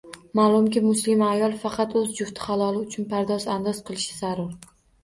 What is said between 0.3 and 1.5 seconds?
Ma’lumki, muslima